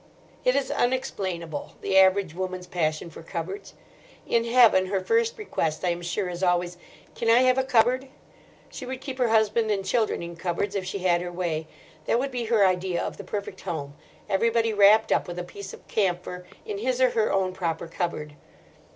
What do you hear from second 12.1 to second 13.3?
would be her idea of the